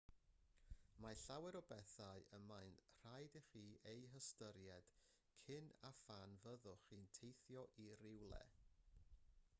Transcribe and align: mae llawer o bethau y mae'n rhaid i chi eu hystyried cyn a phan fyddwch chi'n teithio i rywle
mae 1.03 1.17
llawer 1.23 1.57
o 1.59 1.59
bethau 1.71 2.23
y 2.37 2.39
mae'n 2.45 2.73
rhaid 3.03 3.37
i 3.41 3.43
chi 3.51 3.63
eu 3.93 4.09
hystyried 4.15 4.91
cyn 5.45 5.71
a 5.93 5.93
phan 6.01 6.37
fyddwch 6.47 6.89
chi'n 6.91 7.09
teithio 7.19 7.69
i 7.87 7.91
rywle 8.05 8.45